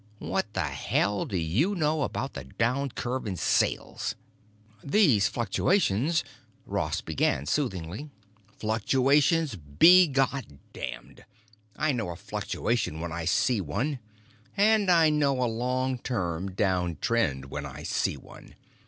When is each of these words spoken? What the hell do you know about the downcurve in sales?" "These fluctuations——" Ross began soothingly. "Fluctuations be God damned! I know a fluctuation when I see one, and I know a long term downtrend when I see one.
What 0.17 0.51
the 0.55 0.63
hell 0.63 1.25
do 1.25 1.37
you 1.37 1.75
know 1.75 2.01
about 2.01 2.33
the 2.33 2.45
downcurve 2.45 3.27
in 3.27 3.35
sales?" 3.37 4.15
"These 4.83 5.27
fluctuations——" 5.27 6.23
Ross 6.65 7.01
began 7.01 7.45
soothingly. 7.45 8.09
"Fluctuations 8.47 9.55
be 9.57 10.07
God 10.07 10.57
damned! 10.73 11.23
I 11.77 11.91
know 11.91 12.09
a 12.09 12.15
fluctuation 12.15 12.99
when 12.99 13.11
I 13.11 13.25
see 13.25 13.61
one, 13.61 13.99
and 14.57 14.89
I 14.89 15.11
know 15.11 15.39
a 15.43 15.45
long 15.45 15.99
term 15.99 16.49
downtrend 16.55 17.45
when 17.49 17.67
I 17.67 17.83
see 17.83 18.17
one. 18.17 18.55